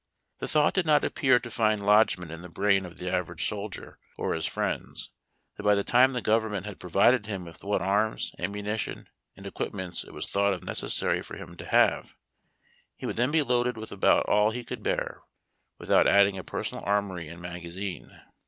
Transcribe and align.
The 0.39 0.47
thought 0.47 0.73
did 0.73 0.87
not 0.87 1.05
appear 1.05 1.37
to 1.39 1.51
find 1.51 1.79
lodgement 1.85 2.31
in 2.31 2.41
the 2.41 2.49
brain 2.49 2.87
of 2.87 2.97
the 2.97 3.13
average 3.13 3.47
soldier 3.47 3.99
or 4.17 4.33
his 4.33 4.47
friends 4.47 5.11
that 5.57 5.61
by 5.63 5.75
the 5.75 5.83
time 5.83 6.13
the 6.13 6.23
govern 6.23 6.53
ment 6.53 6.65
had 6.65 6.79
provided 6.79 7.27
him 7.27 7.45
with 7.45 7.63
what 7.63 7.83
arms, 7.83 8.31
ammunition, 8.39 9.09
and 9.35 9.45
equipments 9.45 10.03
it 10.03 10.11
was 10.11 10.25
thought 10.25 10.63
necessary 10.63 11.21
for 11.21 11.37
him 11.37 11.55
to 11.55 11.65
have, 11.67 12.15
he 12.97 13.05
would 13.05 13.15
then 13.15 13.29
be 13.29 13.43
loaded 13.43 13.77
with 13.77 13.91
about 13.91 14.25
all 14.27 14.49
he 14.49 14.63
could 14.63 14.81
bear, 14.81 15.21
without 15.77 16.07
adding 16.07 16.35
a 16.35 16.43
personal 16.43 16.83
armory 16.83 17.27
and 17.27 17.39
magazine. 17.39 18.09